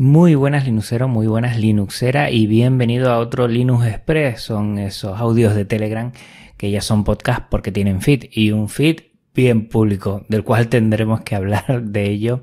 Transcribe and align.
Muy 0.00 0.36
buenas 0.36 0.64
Linuxeros, 0.64 1.10
muy 1.10 1.26
buenas 1.26 1.58
Linuxera 1.58 2.30
y 2.30 2.46
bienvenido 2.46 3.10
a 3.10 3.18
otro 3.18 3.48
Linux 3.48 3.84
Express. 3.84 4.40
Son 4.42 4.78
esos 4.78 5.18
audios 5.18 5.56
de 5.56 5.64
Telegram 5.64 6.12
que 6.56 6.70
ya 6.70 6.80
son 6.82 7.02
podcast 7.02 7.48
porque 7.50 7.72
tienen 7.72 8.00
feed 8.00 8.26
y 8.30 8.52
un 8.52 8.68
feed 8.68 9.00
bien 9.38 9.68
público 9.68 10.24
del 10.26 10.42
cual 10.42 10.66
tendremos 10.66 11.20
que 11.20 11.36
hablar 11.36 11.82
de 11.84 12.10
ello 12.10 12.42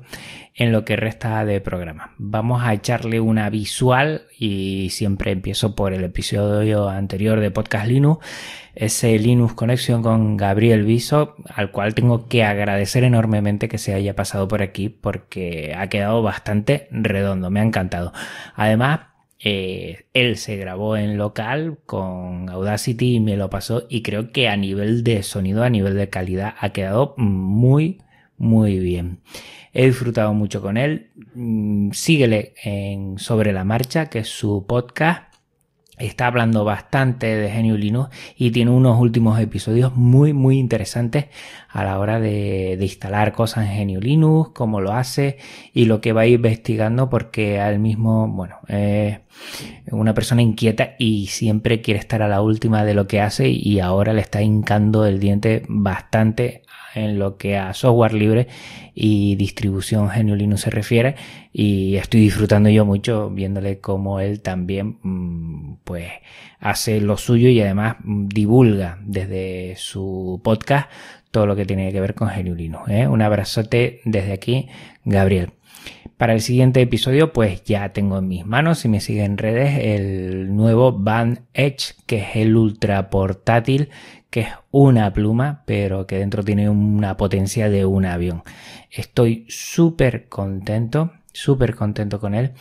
en 0.54 0.72
lo 0.72 0.86
que 0.86 0.96
resta 0.96 1.44
de 1.44 1.60
programa. 1.60 2.14
Vamos 2.16 2.62
a 2.64 2.72
echarle 2.72 3.20
una 3.20 3.50
visual 3.50 4.22
y 4.38 4.88
siempre 4.88 5.30
empiezo 5.32 5.76
por 5.76 5.92
el 5.92 6.04
episodio 6.04 6.88
anterior 6.88 7.40
de 7.40 7.50
Podcast 7.50 7.86
Linux, 7.86 8.24
ese 8.74 9.18
Linux 9.18 9.52
Conexión 9.52 10.02
con 10.02 10.38
Gabriel 10.38 10.84
Viso, 10.84 11.36
al 11.54 11.70
cual 11.70 11.94
tengo 11.94 12.28
que 12.28 12.44
agradecer 12.44 13.04
enormemente 13.04 13.68
que 13.68 13.76
se 13.76 13.92
haya 13.92 14.16
pasado 14.16 14.48
por 14.48 14.62
aquí 14.62 14.88
porque 14.88 15.74
ha 15.76 15.90
quedado 15.90 16.22
bastante 16.22 16.88
redondo, 16.90 17.50
me 17.50 17.60
ha 17.60 17.64
encantado. 17.64 18.14
Además, 18.54 19.00
eh, 19.48 20.06
él 20.12 20.38
se 20.38 20.56
grabó 20.56 20.96
en 20.96 21.16
local 21.18 21.78
con 21.86 22.48
Audacity 22.48 23.14
y 23.14 23.20
me 23.20 23.36
lo 23.36 23.48
pasó 23.48 23.86
y 23.88 24.02
creo 24.02 24.32
que 24.32 24.48
a 24.48 24.56
nivel 24.56 25.04
de 25.04 25.22
sonido, 25.22 25.62
a 25.62 25.70
nivel 25.70 25.94
de 25.94 26.08
calidad 26.08 26.56
ha 26.58 26.70
quedado 26.70 27.14
muy, 27.16 28.02
muy 28.38 28.80
bien. 28.80 29.20
He 29.72 29.86
disfrutado 29.86 30.34
mucho 30.34 30.60
con 30.60 30.76
él. 30.76 31.12
Mm, 31.36 31.92
síguele 31.92 32.54
en 32.64 33.20
Sobre 33.20 33.52
la 33.52 33.62
Marcha, 33.62 34.06
que 34.06 34.18
es 34.18 34.28
su 34.28 34.66
podcast. 34.66 35.35
Está 35.98 36.26
hablando 36.26 36.64
bastante 36.64 37.26
de 37.26 37.50
Genio 37.50 37.76
Linux 37.76 38.10
y 38.36 38.50
tiene 38.50 38.70
unos 38.70 39.00
últimos 39.00 39.40
episodios 39.40 39.96
muy, 39.96 40.34
muy 40.34 40.58
interesantes 40.58 41.26
a 41.70 41.84
la 41.84 41.98
hora 41.98 42.20
de, 42.20 42.76
instalar 42.80 43.32
cosas 43.32 43.66
en 43.66 43.72
Genio 43.72 44.00
Linux, 44.00 44.50
cómo 44.54 44.80
lo 44.80 44.92
hace 44.92 45.38
y 45.72 45.86
lo 45.86 46.02
que 46.02 46.12
va 46.12 46.22
a 46.22 46.26
ir 46.26 46.34
investigando 46.34 47.08
porque 47.08 47.60
al 47.60 47.78
mismo, 47.78 48.28
bueno, 48.28 48.56
es 48.68 49.20
una 49.90 50.12
persona 50.12 50.42
inquieta 50.42 50.96
y 50.98 51.28
siempre 51.28 51.80
quiere 51.80 52.00
estar 52.00 52.20
a 52.22 52.28
la 52.28 52.42
última 52.42 52.84
de 52.84 52.94
lo 52.94 53.06
que 53.06 53.22
hace 53.22 53.48
y 53.48 53.80
ahora 53.80 54.12
le 54.12 54.20
está 54.20 54.42
hincando 54.42 55.06
el 55.06 55.18
diente 55.18 55.62
bastante 55.68 56.62
en 56.96 57.18
lo 57.18 57.36
que 57.36 57.56
a 57.56 57.74
software 57.74 58.14
libre 58.14 58.48
y 58.94 59.36
distribución 59.36 60.08
GNU 60.08 60.34
Linux 60.34 60.62
se 60.62 60.70
refiere 60.70 61.14
y 61.52 61.96
estoy 61.96 62.20
disfrutando 62.20 62.68
yo 62.70 62.84
mucho 62.84 63.30
viéndole 63.30 63.78
cómo 63.78 64.20
él 64.20 64.40
también 64.40 64.98
mm, 65.02 65.76
pues 65.84 66.08
hace 66.58 67.00
lo 67.00 67.16
suyo 67.16 67.48
y 67.48 67.60
además 67.60 67.96
mm, 68.02 68.28
divulga 68.28 68.98
desde 69.02 69.74
su 69.76 70.40
podcast 70.42 70.90
todo 71.30 71.46
lo 71.46 71.54
que 71.54 71.66
tiene 71.66 71.92
que 71.92 72.00
ver 72.00 72.14
con 72.14 72.28
GNU 72.28 72.54
Linux. 72.54 72.88
¿eh? 72.88 73.06
Un 73.06 73.20
abrazote 73.20 74.00
desde 74.04 74.32
aquí, 74.32 74.68
Gabriel. 75.04 75.50
Para 76.16 76.32
el 76.32 76.40
siguiente 76.40 76.80
episodio, 76.80 77.34
pues 77.34 77.62
ya 77.64 77.90
tengo 77.90 78.18
en 78.18 78.28
mis 78.28 78.46
manos, 78.46 78.78
si 78.78 78.88
me 78.88 79.00
siguen 79.00 79.32
en 79.32 79.38
redes, 79.38 79.78
el 79.82 80.56
nuevo 80.56 80.92
Band 80.92 81.42
Edge, 81.52 81.94
que 82.06 82.20
es 82.22 82.36
el 82.36 82.56
ultra 82.56 83.10
portátil 83.10 83.90
que 84.30 84.40
es 84.40 84.48
una 84.70 85.12
pluma, 85.12 85.62
pero 85.66 86.06
que 86.06 86.18
dentro 86.18 86.42
tiene 86.42 86.68
una 86.68 87.16
potencia 87.16 87.70
de 87.70 87.84
un 87.84 88.06
avión. 88.06 88.42
Estoy 88.90 89.46
súper 89.48 90.28
contento, 90.28 91.12
súper 91.32 91.74
contento 91.74 92.20
con 92.20 92.34
él 92.34 92.52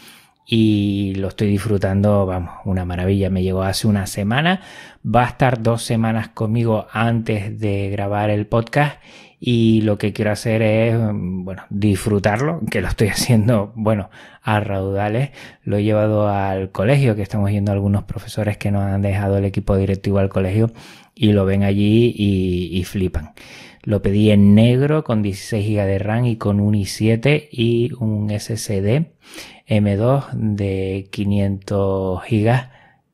y 0.45 1.15
lo 1.15 1.29
estoy 1.29 1.47
disfrutando, 1.47 2.25
vamos, 2.25 2.53
una 2.65 2.85
maravilla. 2.85 3.29
Me 3.29 3.41
llegó 3.41 3.63
hace 3.63 3.87
una 3.87 4.05
semana, 4.05 4.61
va 5.03 5.23
a 5.23 5.29
estar 5.29 5.61
dos 5.61 5.83
semanas 5.83 6.29
conmigo 6.29 6.87
antes 6.91 7.59
de 7.59 7.89
grabar 7.89 8.29
el 8.29 8.45
podcast 8.45 9.01
y 9.39 9.81
lo 9.81 9.97
que 9.97 10.13
quiero 10.13 10.31
hacer 10.31 10.61
es, 10.61 10.95
bueno, 10.97 11.63
disfrutarlo, 11.69 12.61
que 12.69 12.81
lo 12.81 12.87
estoy 12.87 13.07
haciendo, 13.09 13.71
bueno, 13.75 14.09
a 14.41 14.59
raudales. 14.59 15.31
Lo 15.63 15.77
he 15.77 15.83
llevado 15.83 16.29
al 16.29 16.71
colegio, 16.71 17.15
que 17.15 17.21
estamos 17.21 17.51
yendo 17.51 17.71
algunos 17.71 18.03
profesores 18.03 18.57
que 18.57 18.71
nos 18.71 18.83
han 18.83 19.01
dejado 19.01 19.37
el 19.37 19.45
equipo 19.45 19.75
directivo 19.77 20.19
al 20.19 20.29
colegio 20.29 20.71
y 21.15 21.31
lo 21.31 21.45
ven 21.45 21.63
allí 21.63 22.13
y, 22.17 22.83
flipan. 22.83 23.33
Lo 23.83 24.01
pedí 24.01 24.31
en 24.31 24.55
negro 24.55 25.03
con 25.03 25.21
16 25.21 25.67
GB 25.67 25.85
de 25.85 25.99
RAM 25.99 26.25
y 26.25 26.37
con 26.37 26.59
un 26.59 26.73
i7 26.73 27.47
y 27.51 27.91
un 27.99 28.29
SSD 28.29 29.11
M2 29.67 30.31
de 30.33 31.07
500 31.11 32.21
GB 32.29 32.69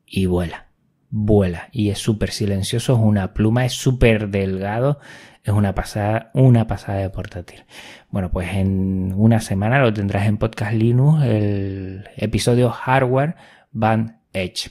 y 0.06 0.26
vuela. 0.26 0.71
Vuela 1.14 1.68
y 1.72 1.90
es 1.90 1.98
súper 1.98 2.30
silencioso, 2.30 2.94
es 2.94 2.98
una 2.98 3.34
pluma, 3.34 3.66
es 3.66 3.74
súper 3.74 4.30
delgado, 4.30 4.98
es 5.44 5.52
una 5.52 5.74
pasada, 5.74 6.30
una 6.32 6.66
pasada 6.66 7.00
de 7.00 7.10
portátil. 7.10 7.64
Bueno, 8.10 8.30
pues 8.30 8.54
en 8.54 9.12
una 9.14 9.40
semana 9.40 9.78
lo 9.78 9.92
tendrás 9.92 10.26
en 10.26 10.38
Podcast 10.38 10.72
Linux, 10.72 11.22
el 11.24 12.08
episodio 12.16 12.70
Hardware 12.70 13.36
Band 13.72 14.16
Edge. 14.32 14.70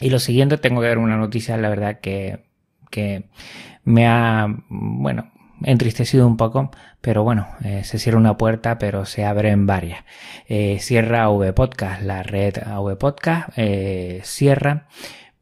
Y 0.00 0.08
lo 0.08 0.18
siguiente, 0.20 0.56
tengo 0.56 0.80
que 0.80 0.88
dar 0.88 0.96
una 0.96 1.18
noticia, 1.18 1.58
la 1.58 1.68
verdad 1.68 2.00
que, 2.00 2.46
que 2.90 3.28
me 3.84 4.06
ha, 4.06 4.46
bueno, 4.70 5.32
entristecido 5.64 6.26
un 6.26 6.38
poco, 6.38 6.70
pero 7.02 7.24
bueno, 7.24 7.46
eh, 7.62 7.84
se 7.84 7.98
cierra 7.98 8.18
una 8.18 8.38
puerta, 8.38 8.78
pero 8.78 9.04
se 9.04 9.26
abren 9.26 9.66
varias. 9.66 10.02
Eh, 10.48 10.78
cierra 10.80 11.28
V 11.28 11.52
Podcast, 11.52 12.00
la 12.00 12.22
red 12.22 12.54
V 12.66 12.96
Podcast, 12.96 13.50
eh, 13.56 14.22
cierra. 14.24 14.88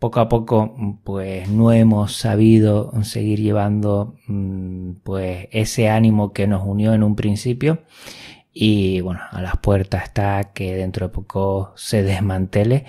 Poco 0.01 0.19
a 0.21 0.29
poco, 0.29 0.75
pues 1.05 1.49
no 1.49 1.73
hemos 1.73 2.17
sabido 2.17 2.91
seguir 3.05 3.41
llevando, 3.41 4.17
mm, 4.27 4.93
pues 5.05 5.49
ese 5.53 5.89
ánimo 5.91 6.33
que 6.33 6.47
nos 6.49 6.67
unió 6.67 6.95
en 6.95 7.03
un 7.05 7.15
principio. 7.15 7.83
Y 8.53 9.01
bueno, 9.03 9.21
a 9.31 9.43
las 9.43 9.59
puertas 9.59 10.05
está 10.05 10.53
que 10.55 10.75
dentro 10.75 11.07
de 11.09 11.15
poco 11.15 11.73
se 11.77 12.03
desmantele 12.03 12.87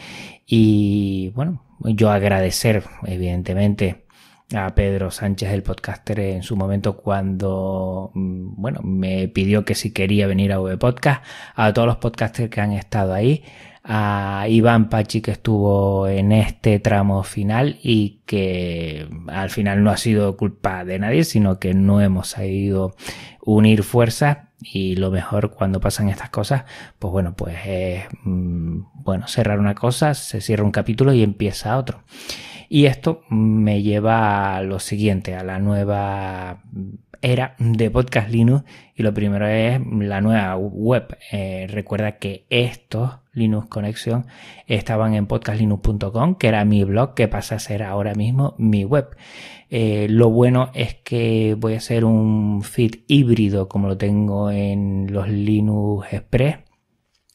y 0.48 1.30
bueno, 1.36 1.64
yo 1.82 2.10
agradecer 2.12 2.84
evidentemente 3.06 4.06
a 4.56 4.74
Pedro 4.76 5.12
Sánchez, 5.12 5.52
el 5.52 5.64
podcaster, 5.64 6.20
en 6.20 6.44
su 6.44 6.56
momento 6.56 6.98
cuando, 6.98 8.12
mm, 8.14 8.62
bueno, 8.62 8.82
me 8.84 9.28
pidió 9.28 9.66
que 9.66 9.76
si 9.76 9.92
quería 9.92 10.28
venir 10.28 10.52
a 10.52 10.60
V 10.60 10.78
Podcast, 10.78 11.24
a 11.56 11.74
todos 11.74 11.88
los 11.88 11.98
podcasters 11.98 12.50
que 12.50 12.62
han 12.62 12.72
estado 12.74 13.14
ahí, 13.14 13.44
a 13.84 14.46
Iván 14.48 14.90
Pachi 14.90 15.22
que 15.22 15.32
estuvo 15.32 16.08
en 16.08 16.32
este 16.32 16.80
tramo 16.80 17.24
final 17.24 17.80
y 17.82 18.22
que 18.26 19.08
al 19.28 19.50
final 19.50 19.84
no 19.84 19.90
ha 19.90 19.98
sido 19.98 20.38
culpa 20.38 20.86
de 20.86 21.00
nadie, 21.00 21.24
sino 21.24 21.60
que 21.60 21.74
no 21.74 22.02
hemos 22.02 22.30
sabido 22.30 22.96
unir 23.44 23.84
fuerzas 23.84 24.38
y 24.62 24.96
lo 24.96 25.10
mejor 25.10 25.52
cuando 25.52 25.80
pasan 25.80 26.10
estas 26.10 26.30
cosas, 26.30 26.66
pues 27.00 27.12
bueno, 27.12 27.34
pues 27.36 27.58
es 27.66 28.04
mm, 28.24 28.82
bueno, 28.94 29.28
cerrar 29.28 29.60
una 29.60 29.74
cosa, 29.74 30.14
se 30.14 30.42
cierra 30.42 30.64
un 30.64 30.72
capítulo 30.72 31.14
y 31.14 31.24
empieza 31.24 31.78
otro. 31.78 32.04
Y 32.74 32.86
esto 32.86 33.24
me 33.28 33.82
lleva 33.82 34.56
a 34.56 34.64
lo 34.64 34.80
siguiente, 34.80 35.36
a 35.36 35.44
la 35.44 35.60
nueva 35.60 36.64
era 37.22 37.54
de 37.60 37.92
Podcast 37.92 38.30
Linux 38.30 38.64
y 38.96 39.04
lo 39.04 39.14
primero 39.14 39.46
es 39.46 39.78
la 40.00 40.22
nueva 40.22 40.56
web. 40.56 41.18
Eh, 41.34 41.68
recuerda 41.70 42.14
que 42.18 42.46
estos 42.50 43.12
Linux 43.34 43.68
Connection 43.68 44.26
estaban 44.68 45.16
en 45.16 45.28
podcastlinux.com, 45.28 46.36
que 46.36 46.48
era 46.48 46.64
mi 46.64 46.86
blog, 46.86 47.14
que 47.14 47.28
pasa 47.28 47.56
a 47.56 47.60
ser 47.60 47.84
ahora 47.84 48.16
mismo 48.16 48.56
mi 48.58 48.86
web. 48.86 49.18
Eh, 49.70 50.08
lo 50.10 50.30
bueno 50.30 50.72
es 50.74 50.96
que 50.96 51.58
voy 51.60 51.74
a 51.74 51.80
hacer 51.80 52.06
un 52.06 52.64
feed 52.64 53.02
híbrido 53.10 53.68
como 53.68 53.90
lo 53.90 53.98
tengo 53.98 54.50
en 54.50 55.08
los 55.12 55.28
Linux 55.28 56.08
Express. 56.14 56.71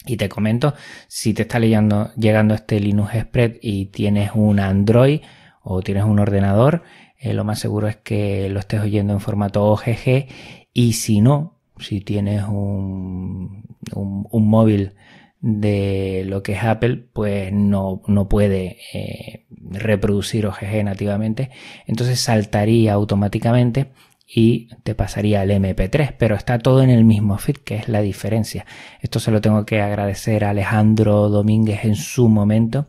Y 0.07 0.17
te 0.17 0.29
comento, 0.29 0.75
si 1.09 1.35
te 1.35 1.43
está 1.43 1.59
llegando 1.59 2.55
este 2.55 2.81
Linux 2.81 3.15
Express 3.15 3.59
y 3.61 3.87
tienes 3.87 4.31
un 4.35 4.61
Android 4.61 5.21
o 5.63 5.83
tienes 5.83 6.05
un 6.05 6.21
ordenador, 6.21 6.85
eh, 7.19 7.35
lo 7.35 7.45
más 7.45 7.59
seguro 7.59 7.89
es 7.89 7.97
que 7.97 8.49
lo 8.49 8.61
estés 8.61 8.81
oyendo 8.81 9.13
en 9.13 9.21
formato 9.21 9.65
OGG. 9.65 10.27
Y 10.73 10.93
si 10.93 11.21
no, 11.21 11.59
si 11.79 12.01
tienes 12.01 12.45
un, 12.45 13.65
un 13.95 14.49
móvil 14.49 14.93
de 15.41 16.25
lo 16.27 16.43
que 16.43 16.53
es 16.53 16.65
Apple, 16.65 17.09
pues 17.13 17.53
no, 17.53 18.03
no 18.07 18.29
puede 18.29 18.79
eh, 18.93 19.47
reproducir 19.51 20.47
OGG 20.47 20.85
nativamente. 20.85 21.51
Entonces 21.87 22.21
saltaría 22.21 22.95
automáticamente 22.95 23.93
y 24.27 24.69
te 24.83 24.95
pasaría 24.95 25.41
al 25.41 25.51
MP3, 25.51 26.15
pero 26.19 26.35
está 26.35 26.59
todo 26.59 26.83
en 26.83 26.91
el 26.91 27.05
mismo 27.05 27.39
feed, 27.39 27.59
que 27.59 27.77
es 27.77 27.89
la 27.89 28.01
diferencia. 28.01 28.67
Esto 29.01 29.21
se 29.21 29.31
lo 29.31 29.41
tengo 29.41 29.65
que 29.65 29.81
agradecer 29.81 30.45
a 30.45 30.51
Alejandro 30.51 31.29
Domínguez 31.29 31.85
en 31.85 31.95
su 31.95 32.29
momento, 32.29 32.89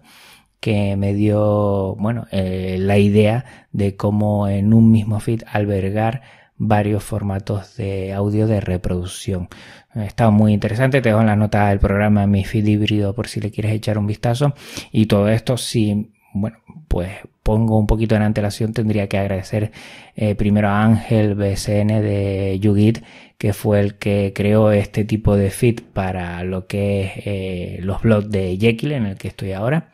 que 0.60 0.96
me 0.96 1.14
dio, 1.14 1.96
bueno, 1.96 2.26
eh, 2.32 2.78
la 2.80 2.98
idea 2.98 3.46
de 3.72 3.96
cómo 3.96 4.48
en 4.48 4.74
un 4.74 4.92
mismo 4.92 5.20
feed 5.20 5.44
albergar 5.52 6.24
varios 6.58 7.04
formatos 7.04 7.78
de 7.78 8.14
audio 8.14 8.48
de 8.48 8.60
reproducción. 8.60 9.48
Está 9.94 10.32
muy 10.32 10.54
interesante, 10.54 11.02
te 11.02 11.10
dejo 11.10 11.22
en 11.22 11.28
la 11.28 11.36
nota 11.36 11.70
del 11.70 11.80
programa 11.80 12.26
mi 12.26 12.44
feed 12.44 12.66
híbrido 12.66 13.14
por 13.14 13.28
si 13.28 13.40
le 13.40 13.52
quieres 13.52 13.74
echar 13.74 14.00
un 14.00 14.08
vistazo. 14.08 14.54
Y 14.92 15.06
todo 15.06 15.30
esto, 15.30 15.58
si 15.58 16.12
bueno, 16.42 16.58
pues 16.88 17.10
pongo 17.44 17.78
un 17.80 17.88
poquito 17.88 18.16
en 18.16 18.22
antelación, 18.22 18.74
tendría 18.74 19.08
que 19.08 19.18
agradecer 19.18 19.72
eh, 20.16 20.36
primero 20.36 20.70
a 20.70 20.84
Ángel 20.84 21.36
BSN 21.36 22.02
de 22.02 22.58
Yugit, 22.60 23.04
que 23.38 23.54
fue 23.54 23.80
el 23.80 23.96
que 23.96 24.34
creó 24.36 24.72
este 24.72 25.06
tipo 25.06 25.36
de 25.38 25.50
feed 25.50 25.82
para 25.94 26.44
lo 26.44 26.68
que 26.68 27.02
es 27.02 27.12
eh, 27.26 27.80
los 27.82 28.02
blogs 28.02 28.30
de 28.30 28.58
Jekyll 28.58 28.92
en 28.94 29.06
el 29.06 29.18
que 29.18 29.30
estoy 29.30 29.54
ahora. 29.54 29.92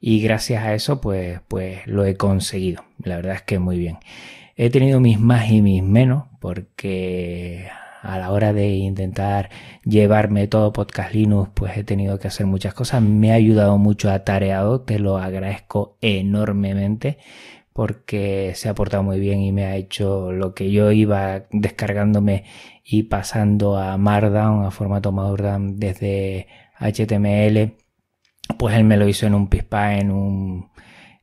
Y 0.00 0.20
gracias 0.20 0.62
a 0.62 0.74
eso, 0.74 1.00
pues, 1.00 1.40
pues 1.48 1.86
lo 1.86 2.04
he 2.04 2.16
conseguido. 2.16 2.84
La 3.02 3.16
verdad 3.16 3.36
es 3.36 3.42
que 3.42 3.58
muy 3.58 3.78
bien. 3.78 3.98
He 4.56 4.70
tenido 4.70 5.00
mis 5.00 5.18
más 5.18 5.50
y 5.50 5.62
mis 5.62 5.82
menos, 5.82 6.24
porque 6.40 7.68
a 8.06 8.18
la 8.18 8.30
hora 8.30 8.52
de 8.52 8.68
intentar 8.68 9.50
llevarme 9.84 10.48
todo 10.48 10.72
Podcast 10.72 11.12
Linux, 11.14 11.50
pues 11.54 11.76
he 11.76 11.84
tenido 11.84 12.18
que 12.18 12.28
hacer 12.28 12.46
muchas 12.46 12.74
cosas. 12.74 13.02
Me 13.02 13.32
ha 13.32 13.34
ayudado 13.34 13.78
mucho 13.78 14.10
a 14.10 14.24
Tareado, 14.24 14.80
te 14.82 14.98
lo 14.98 15.18
agradezco 15.18 15.98
enormemente 16.00 17.18
porque 17.72 18.52
se 18.54 18.70
ha 18.70 18.74
portado 18.74 19.02
muy 19.02 19.20
bien 19.20 19.40
y 19.40 19.52
me 19.52 19.66
ha 19.66 19.76
hecho 19.76 20.32
lo 20.32 20.54
que 20.54 20.70
yo 20.70 20.92
iba 20.92 21.44
descargándome 21.50 22.44
y 22.82 23.02
pasando 23.04 23.76
a 23.76 23.98
Markdown, 23.98 24.64
a 24.64 24.70
formato 24.70 25.12
Markdown 25.12 25.78
desde 25.78 26.46
HTML, 26.80 27.74
pues 28.58 28.76
él 28.76 28.84
me 28.84 28.96
lo 28.96 29.06
hizo 29.08 29.26
en 29.26 29.34
un 29.34 29.48
pispa, 29.48 29.98
en 29.98 30.10
un, 30.10 30.70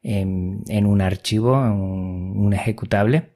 en, 0.04 0.86
un 0.86 1.02
archivo, 1.02 1.56
en 1.66 1.72
un 1.72 2.54
ejecutable. 2.54 3.32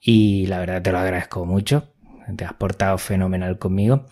Y 0.00 0.46
la 0.46 0.58
verdad 0.58 0.82
te 0.82 0.92
lo 0.92 0.98
agradezco 0.98 1.46
mucho 1.46 1.95
te 2.36 2.44
has 2.44 2.54
portado 2.54 2.98
fenomenal 2.98 3.58
conmigo. 3.58 4.06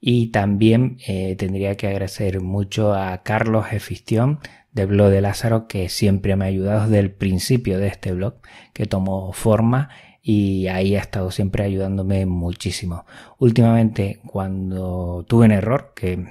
Y 0.00 0.28
también 0.28 0.98
eh, 1.06 1.36
tendría 1.36 1.76
que 1.76 1.88
agradecer 1.88 2.40
mucho 2.40 2.94
a 2.94 3.22
Carlos 3.22 3.66
Efistión 3.72 4.40
del 4.72 4.86
blog 4.88 5.10
de 5.10 5.20
Lázaro, 5.20 5.66
que 5.66 5.88
siempre 5.88 6.36
me 6.36 6.44
ha 6.44 6.48
ayudado 6.48 6.82
desde 6.82 7.00
el 7.00 7.10
principio 7.10 7.78
de 7.78 7.88
este 7.88 8.12
blog, 8.12 8.34
que 8.72 8.86
tomó 8.86 9.32
forma 9.32 9.90
y 10.22 10.66
ahí 10.66 10.96
ha 10.96 11.00
estado 11.00 11.30
siempre 11.30 11.64
ayudándome 11.64 12.26
muchísimo. 12.26 13.04
Últimamente, 13.38 14.20
cuando 14.26 15.24
tuve 15.26 15.46
un 15.46 15.52
error, 15.52 15.92
que 15.94 16.26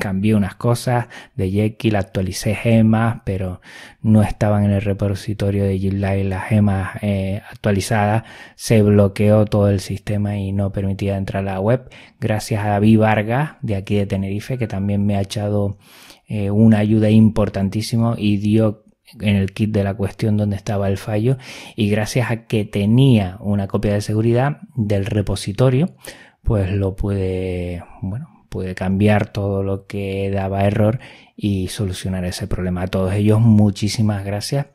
cambié 0.00 0.34
unas 0.34 0.54
cosas 0.54 1.06
de 1.34 1.50
Jekyll, 1.50 1.96
actualicé 1.96 2.54
gemas, 2.54 3.20
pero 3.24 3.60
no 4.02 4.22
estaban 4.22 4.64
en 4.64 4.72
el 4.72 4.82
repositorio 4.82 5.64
de 5.64 5.78
GitLab 5.78 6.24
las 6.24 6.44
gemas 6.48 6.98
eh, 7.02 7.42
actualizadas, 7.50 8.24
se 8.54 8.82
bloqueó 8.82 9.44
todo 9.44 9.68
el 9.68 9.80
sistema 9.80 10.36
y 10.36 10.52
no 10.52 10.72
permitía 10.72 11.16
entrar 11.16 11.46
a 11.46 11.52
la 11.52 11.60
web. 11.60 11.88
Gracias 12.20 12.64
a 12.64 12.68
David 12.70 12.98
Vargas, 12.98 13.52
de 13.62 13.76
aquí 13.76 13.96
de 13.96 14.06
Tenerife, 14.06 14.58
que 14.58 14.66
también 14.66 15.06
me 15.06 15.16
ha 15.16 15.20
echado 15.20 15.78
eh, 16.26 16.50
una 16.50 16.78
ayuda 16.78 17.10
importantísima 17.10 18.14
y 18.18 18.38
dio 18.38 18.84
en 19.20 19.36
el 19.36 19.52
kit 19.52 19.70
de 19.70 19.84
la 19.84 19.94
cuestión 19.94 20.36
donde 20.36 20.56
estaba 20.56 20.88
el 20.88 20.98
fallo 20.98 21.38
y 21.76 21.90
gracias 21.90 22.30
a 22.30 22.46
que 22.46 22.64
tenía 22.64 23.36
una 23.40 23.66
copia 23.66 23.94
de 23.94 24.00
seguridad 24.00 24.58
del 24.74 25.06
repositorio 25.06 25.94
pues 26.42 26.72
lo 26.72 26.96
puede 26.96 27.84
bueno 28.02 28.38
puede 28.48 28.74
cambiar 28.74 29.30
todo 29.30 29.62
lo 29.62 29.86
que 29.86 30.30
daba 30.30 30.64
error 30.64 31.00
y 31.36 31.68
solucionar 31.68 32.24
ese 32.24 32.46
problema. 32.46 32.82
A 32.82 32.86
todos 32.88 33.12
ellos, 33.14 33.40
muchísimas 33.40 34.24
gracias. 34.24 34.66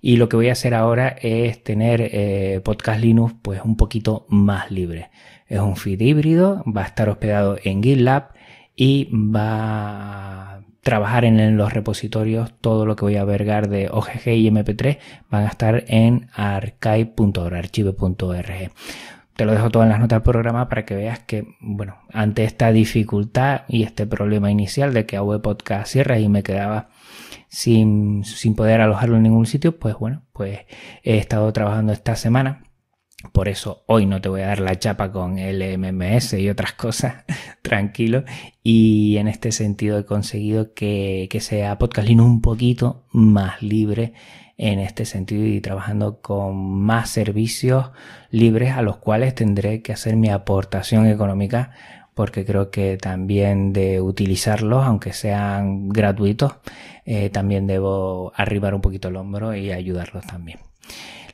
Y 0.00 0.16
lo 0.16 0.28
que 0.28 0.36
voy 0.36 0.48
a 0.48 0.52
hacer 0.52 0.74
ahora 0.74 1.08
es 1.20 1.62
tener 1.62 2.02
eh, 2.12 2.60
Podcast 2.62 3.00
Linux 3.00 3.34
pues 3.40 3.62
un 3.64 3.76
poquito 3.76 4.26
más 4.28 4.70
libre. 4.70 5.10
Es 5.46 5.60
un 5.60 5.76
feed 5.76 6.00
híbrido, 6.00 6.62
va 6.66 6.82
a 6.82 6.86
estar 6.86 7.08
hospedado 7.08 7.56
en 7.62 7.82
GitLab 7.82 8.34
y 8.76 9.08
va 9.12 10.56
a 10.56 10.60
trabajar 10.82 11.24
en 11.24 11.56
los 11.56 11.72
repositorios. 11.72 12.52
Todo 12.60 12.86
lo 12.86 12.96
que 12.96 13.04
voy 13.04 13.16
a 13.16 13.24
vergar 13.24 13.68
de 13.68 13.88
OGG 13.90 14.28
y 14.28 14.50
MP3 14.50 14.98
van 15.30 15.44
a 15.44 15.48
estar 15.48 15.84
en 15.88 16.28
archive.org, 16.34 17.54
archive.org 17.54 18.70
te 19.36 19.44
lo 19.44 19.52
dejo 19.52 19.70
todo 19.70 19.82
en 19.82 19.88
las 19.88 19.98
notas 19.98 20.18
del 20.18 20.22
programa 20.22 20.68
para 20.68 20.84
que 20.84 20.94
veas 20.94 21.18
que, 21.18 21.56
bueno, 21.60 21.96
ante 22.12 22.44
esta 22.44 22.70
dificultad 22.70 23.62
y 23.68 23.82
este 23.82 24.06
problema 24.06 24.50
inicial 24.50 24.94
de 24.94 25.06
que 25.06 25.16
AV 25.16 25.40
Podcast 25.42 25.88
cierra 25.88 26.18
y 26.18 26.28
me 26.28 26.42
quedaba 26.42 26.88
sin, 27.48 28.24
sin 28.24 28.54
poder 28.54 28.80
alojarlo 28.80 29.16
en 29.16 29.24
ningún 29.24 29.46
sitio, 29.46 29.78
pues 29.78 29.96
bueno, 29.96 30.22
pues 30.32 30.60
he 31.02 31.18
estado 31.18 31.52
trabajando 31.52 31.92
esta 31.92 32.14
semana. 32.16 32.62
Por 33.32 33.48
eso 33.48 33.84
hoy 33.86 34.06
no 34.06 34.20
te 34.20 34.28
voy 34.28 34.42
a 34.42 34.48
dar 34.48 34.60
la 34.60 34.78
chapa 34.78 35.12
con 35.12 35.38
el 35.38 35.78
MMS 35.78 36.34
y 36.34 36.48
otras 36.48 36.72
cosas, 36.74 37.24
tranquilo. 37.62 38.24
Y 38.62 39.16
en 39.16 39.28
este 39.28 39.52
sentido 39.52 39.98
he 39.98 40.04
conseguido 40.04 40.74
que, 40.74 41.28
que 41.30 41.40
sea 41.40 41.78
Podcast 41.78 42.08
Linux 42.08 42.28
un 42.28 42.40
poquito 42.40 43.04
más 43.10 43.62
libre 43.62 44.12
en 44.56 44.78
este 44.78 45.04
sentido 45.04 45.44
y 45.46 45.60
trabajando 45.60 46.20
con 46.20 46.56
más 46.56 47.10
servicios 47.10 47.90
libres 48.30 48.72
a 48.72 48.82
los 48.82 48.98
cuales 48.98 49.34
tendré 49.34 49.82
que 49.82 49.92
hacer 49.92 50.16
mi 50.16 50.30
aportación 50.30 51.06
económica 51.06 51.72
porque 52.14 52.44
creo 52.44 52.70
que 52.70 52.96
también 52.96 53.72
de 53.72 54.00
utilizarlos, 54.00 54.84
aunque 54.84 55.12
sean 55.12 55.88
gratuitos, 55.88 56.54
eh, 57.04 57.28
también 57.30 57.66
debo 57.66 58.32
arribar 58.36 58.74
un 58.74 58.80
poquito 58.80 59.08
el 59.08 59.16
hombro 59.16 59.54
y 59.54 59.72
ayudarlos 59.72 60.24
también. 60.24 60.60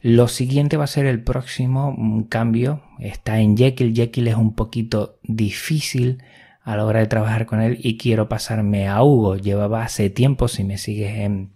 Lo 0.02 0.28
siguiente 0.28 0.76
va 0.76 0.84
a 0.84 0.88
ser 0.88 1.06
el 1.06 1.22
próximo 1.22 2.26
cambio. 2.28 2.82
Está 2.98 3.40
en 3.40 3.56
Jekyll. 3.56 3.94
Jekyll 3.94 4.28
es 4.28 4.36
un 4.36 4.54
poquito 4.54 5.18
difícil 5.22 6.22
a 6.62 6.76
la 6.76 6.84
hora 6.84 7.00
de 7.00 7.06
trabajar 7.06 7.46
con 7.46 7.60
él 7.60 7.78
y 7.82 7.98
quiero 7.98 8.28
pasarme 8.28 8.88
a 8.88 9.02
Hugo. 9.02 9.36
Llevaba 9.36 9.82
hace 9.82 10.10
tiempo, 10.10 10.48
si 10.48 10.64
me 10.64 10.78
sigues 10.78 11.18
en, 11.18 11.52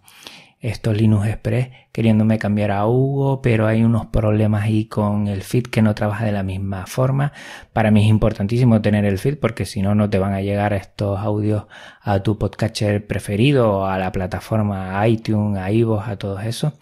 estos 0.64 0.96
Linux 0.96 1.26
Express 1.26 1.68
queriéndome 1.92 2.38
cambiar 2.38 2.70
a 2.70 2.86
Hugo, 2.86 3.42
pero 3.42 3.66
hay 3.66 3.84
unos 3.84 4.06
problemas 4.06 4.62
ahí 4.64 4.86
con 4.86 5.28
el 5.28 5.42
feed 5.42 5.64
que 5.64 5.82
no 5.82 5.94
trabaja 5.94 6.24
de 6.24 6.32
la 6.32 6.42
misma 6.42 6.86
forma. 6.86 7.32
Para 7.74 7.90
mí 7.90 8.02
es 8.02 8.08
importantísimo 8.08 8.80
tener 8.80 9.04
el 9.04 9.18
feed 9.18 9.38
porque 9.38 9.66
si 9.66 9.82
no, 9.82 9.94
no 9.94 10.08
te 10.08 10.18
van 10.18 10.32
a 10.32 10.40
llegar 10.40 10.72
estos 10.72 11.20
audios 11.20 11.66
a 12.00 12.20
tu 12.20 12.38
podcatcher 12.38 13.06
preferido, 13.06 13.86
a 13.86 13.98
la 13.98 14.10
plataforma 14.10 15.06
iTunes, 15.06 15.58
a 15.58 15.70
iVoox, 15.70 16.08
a 16.08 16.16
todo 16.16 16.40
eso. 16.40 16.72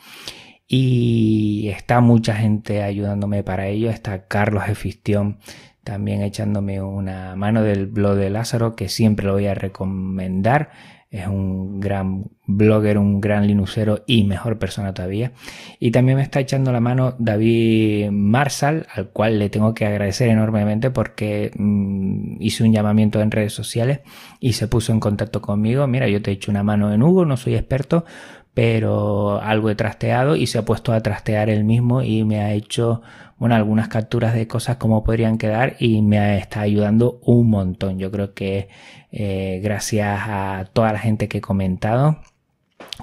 Y 0.74 1.68
está 1.68 2.00
mucha 2.00 2.34
gente 2.34 2.82
ayudándome 2.82 3.42
para 3.42 3.66
ello. 3.66 3.90
Está 3.90 4.26
Carlos 4.26 4.64
Efistión 4.70 5.36
también 5.84 6.22
echándome 6.22 6.80
una 6.80 7.36
mano 7.36 7.62
del 7.62 7.88
blog 7.88 8.14
de 8.14 8.30
Lázaro 8.30 8.74
que 8.74 8.88
siempre 8.88 9.26
lo 9.26 9.34
voy 9.34 9.48
a 9.48 9.54
recomendar 9.54 10.70
es 11.12 11.26
un 11.26 11.78
gran 11.78 12.24
blogger, 12.46 12.96
un 12.96 13.20
gran 13.20 13.46
linuxero 13.46 14.02
y 14.06 14.24
mejor 14.24 14.58
persona 14.58 14.94
todavía. 14.94 15.32
Y 15.78 15.90
también 15.90 16.16
me 16.16 16.22
está 16.22 16.40
echando 16.40 16.72
la 16.72 16.80
mano 16.80 17.14
David 17.18 18.10
Marsal, 18.10 18.86
al 18.94 19.10
cual 19.10 19.38
le 19.38 19.50
tengo 19.50 19.74
que 19.74 19.84
agradecer 19.84 20.30
enormemente 20.30 20.90
porque 20.90 21.50
mm, 21.54 22.40
hice 22.40 22.64
un 22.64 22.72
llamamiento 22.72 23.20
en 23.20 23.30
redes 23.30 23.52
sociales 23.52 24.00
y 24.40 24.54
se 24.54 24.68
puso 24.68 24.92
en 24.92 25.00
contacto 25.00 25.42
conmigo. 25.42 25.86
Mira, 25.86 26.08
yo 26.08 26.22
te 26.22 26.30
he 26.30 26.34
hecho 26.34 26.50
una 26.50 26.62
mano 26.62 26.90
en 26.94 27.02
Hugo, 27.02 27.26
no 27.26 27.36
soy 27.36 27.56
experto, 27.56 28.06
pero 28.54 29.40
algo 29.40 29.70
he 29.70 29.74
trasteado 29.74 30.36
y 30.36 30.46
se 30.46 30.58
ha 30.58 30.64
puesto 30.64 30.92
a 30.92 31.00
trastear 31.00 31.48
él 31.48 31.64
mismo 31.64 32.02
y 32.02 32.24
me 32.24 32.40
ha 32.40 32.52
hecho, 32.52 33.02
bueno, 33.38 33.54
algunas 33.54 33.88
capturas 33.88 34.34
de 34.34 34.46
cosas 34.46 34.76
como 34.76 35.04
podrían 35.04 35.38
quedar 35.38 35.76
y 35.78 36.02
me 36.02 36.38
está 36.38 36.60
ayudando 36.60 37.20
un 37.24 37.50
montón. 37.50 37.98
Yo 37.98 38.10
creo 38.10 38.34
que 38.34 38.68
eh, 39.10 39.60
gracias 39.62 40.20
a 40.26 40.68
toda 40.72 40.92
la 40.92 40.98
gente 40.98 41.28
que 41.28 41.38
he 41.38 41.40
comentado, 41.42 42.18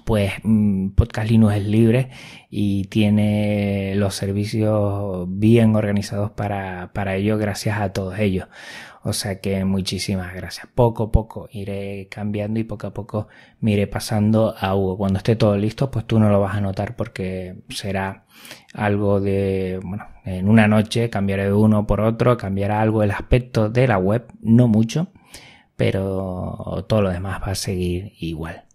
pues 0.06 0.34
mm, 0.44 0.90
Podcast 0.90 1.30
Linux 1.30 1.56
es 1.56 1.66
libre 1.66 2.10
y 2.50 2.86
tiene 2.86 3.94
los 3.96 4.16
servicios 4.16 5.28
bien 5.30 5.76
organizados 5.76 6.32
para, 6.32 6.92
para 6.94 7.16
ello 7.16 7.38
gracias 7.38 7.80
a 7.80 7.92
todos 7.94 8.20
ellos. 8.20 8.48
O 9.02 9.14
sea 9.14 9.40
que 9.40 9.64
muchísimas 9.64 10.34
gracias. 10.36 10.68
Poco 10.76 11.04
a 11.04 11.12
poco 11.12 11.48
iré 11.52 12.08
cambiando 12.12 12.60
y 12.60 12.66
poco 12.66 12.88
a 12.88 12.94
poco 12.94 13.28
me 13.62 13.72
iré 13.72 13.88
pasando 13.88 14.56
a 14.60 14.76
Hugo. 14.76 14.98
Cuando 14.98 15.18
esté 15.18 15.36
todo 15.36 15.58
listo, 15.58 15.90
pues 15.90 16.06
tú 16.06 16.20
no 16.20 16.30
lo 16.30 16.42
vas 16.42 16.56
a 16.56 16.62
notar 16.62 16.96
porque 16.96 17.56
será 17.70 18.26
algo 18.74 19.22
de, 19.22 19.80
bueno, 19.84 20.06
en 20.26 20.50
una 20.50 20.68
noche 20.68 21.10
cambiaré 21.10 21.46
de 21.46 21.54
uno 21.54 21.88
por 21.88 22.02
otro, 22.02 22.38
cambiará 22.38 22.82
algo 22.82 23.02
el 23.02 23.12
aspecto 23.12 23.70
de 23.70 23.88
la 23.88 23.98
web, 23.98 24.28
no 24.42 24.68
mucho, 24.68 25.08
pero 25.78 26.86
todo 26.90 27.02
lo 27.02 27.10
demás 27.10 27.42
va 27.42 27.52
a 27.52 27.56
seguir 27.56 28.14
igual. 28.20 28.66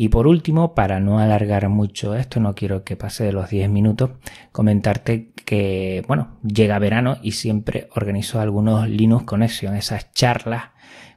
Y 0.00 0.10
por 0.10 0.28
último, 0.28 0.76
para 0.76 1.00
no 1.00 1.18
alargar 1.18 1.68
mucho 1.68 2.14
esto, 2.14 2.38
no 2.38 2.54
quiero 2.54 2.84
que 2.84 2.96
pase 2.96 3.24
de 3.24 3.32
los 3.32 3.50
10 3.50 3.68
minutos, 3.68 4.10
comentarte 4.52 5.32
que, 5.44 6.04
bueno, 6.06 6.38
llega 6.44 6.78
verano 6.78 7.16
y 7.20 7.32
siempre 7.32 7.88
organizo 7.96 8.40
algunos 8.40 8.88
Linux 8.88 9.24
Connection, 9.24 9.74
esas 9.74 10.12
charlas 10.12 10.66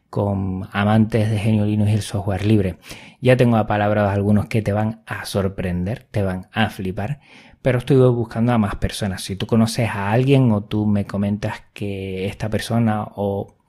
con 0.10 0.68
amantes 0.72 1.30
de 1.30 1.38
Genio 1.38 1.64
Linux 1.64 1.92
y 1.92 1.94
el 1.94 2.02
software 2.02 2.44
libre. 2.44 2.80
Ya 3.22 3.38
tengo 3.38 3.58
apalabrados 3.58 4.12
algunos 4.12 4.48
que 4.48 4.64
te 4.64 4.74
van 4.74 5.04
a 5.06 5.26
sorprender, 5.26 6.08
te 6.10 6.24
van 6.24 6.48
a 6.52 6.72
flipar, 6.72 7.20
pero 7.62 7.78
estoy 7.78 7.98
buscando 7.98 8.52
a 8.52 8.58
más 8.58 8.78
personas. 8.78 9.22
Si 9.22 9.36
tú 9.36 9.46
conoces 9.46 9.90
a 9.90 10.12
alguien 10.12 10.52
o 10.52 10.64
tú 10.64 10.88
me 10.88 11.06
comentas 11.06 11.62
que 11.76 12.26
esta 12.26 12.50
persona 12.50 13.06
o 13.16 13.61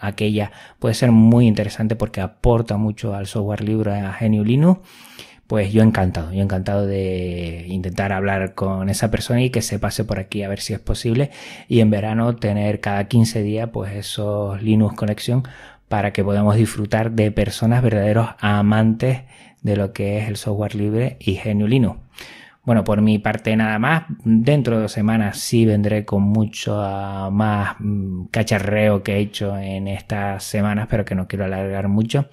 aquella 0.00 0.52
puede 0.78 0.94
ser 0.94 1.12
muy 1.12 1.46
interesante 1.46 1.96
porque 1.96 2.20
aporta 2.20 2.76
mucho 2.76 3.14
al 3.14 3.26
software 3.26 3.62
libre 3.62 3.92
a 3.92 4.12
Genio 4.12 4.44
Linux, 4.44 4.80
pues 5.46 5.72
yo 5.72 5.82
encantado, 5.82 6.32
yo 6.32 6.42
encantado 6.42 6.86
de 6.86 7.64
intentar 7.66 8.12
hablar 8.12 8.54
con 8.54 8.88
esa 8.88 9.10
persona 9.10 9.42
y 9.42 9.50
que 9.50 9.62
se 9.62 9.78
pase 9.78 10.04
por 10.04 10.20
aquí 10.20 10.42
a 10.44 10.48
ver 10.48 10.60
si 10.60 10.74
es 10.74 10.78
posible 10.78 11.30
y 11.68 11.80
en 11.80 11.90
verano 11.90 12.36
tener 12.36 12.80
cada 12.80 13.08
15 13.08 13.42
días 13.42 13.68
pues 13.72 13.92
esos 13.94 14.62
Linux 14.62 14.94
Conexión 14.94 15.42
para 15.88 16.12
que 16.12 16.22
podamos 16.22 16.54
disfrutar 16.54 17.10
de 17.10 17.32
personas 17.32 17.82
verdaderos 17.82 18.28
amantes 18.38 19.22
de 19.62 19.76
lo 19.76 19.92
que 19.92 20.18
es 20.18 20.28
el 20.28 20.36
software 20.36 20.76
libre 20.76 21.16
y 21.18 21.34
genio 21.34 21.66
Linux. 21.66 21.98
Bueno, 22.62 22.84
por 22.84 23.00
mi 23.00 23.18
parte 23.18 23.56
nada 23.56 23.78
más. 23.78 24.04
Dentro 24.24 24.76
de 24.76 24.82
dos 24.82 24.92
semanas 24.92 25.38
sí 25.38 25.64
vendré 25.64 26.04
con 26.04 26.22
mucho 26.22 26.80
ah, 26.80 27.30
más 27.32 27.76
mm, 27.78 28.26
cacharreo 28.26 29.02
que 29.02 29.16
he 29.16 29.20
hecho 29.20 29.56
en 29.56 29.88
estas 29.88 30.44
semanas, 30.44 30.86
pero 30.90 31.04
que 31.04 31.14
no 31.14 31.26
quiero 31.26 31.44
alargar 31.44 31.88
mucho. 31.88 32.28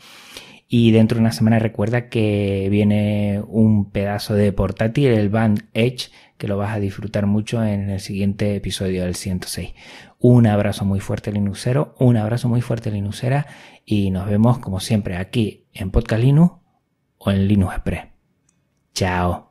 Y 0.70 0.92
dentro 0.92 1.16
de 1.16 1.22
una 1.22 1.32
semana 1.32 1.60
recuerda 1.60 2.10
que 2.10 2.68
viene 2.70 3.42
un 3.48 3.90
pedazo 3.90 4.34
de 4.34 4.52
portátil, 4.52 5.08
el 5.08 5.30
Band 5.30 5.64
Edge, 5.74 6.12
que 6.38 6.50
lo 6.50 6.58
vas 6.58 6.76
a 6.76 6.80
disfrutar 6.80 7.26
mucho 7.26 7.64
en 7.64 7.90
el 7.90 8.02
siguiente 8.02 8.56
episodio 8.56 9.04
del 9.04 9.16
106. 9.16 9.74
Un 10.20 10.46
abrazo 10.46 10.84
muy 10.84 11.00
fuerte 11.00 11.32
Linuxero, 11.32 11.96
un 12.00 12.18
abrazo 12.18 12.50
muy 12.50 12.62
fuerte 12.62 12.92
Linuxera 12.92 13.48
y 13.86 14.12
nos 14.12 14.28
vemos 14.28 14.60
como 14.60 14.82
siempre 14.82 15.16
aquí 15.16 15.68
en 15.74 15.90
Podcast 15.90 16.22
Linux 16.22 16.56
o 17.18 17.32
en 17.32 17.48
Linux 17.48 17.76
Express. 17.76 18.06
Chao. 18.94 19.47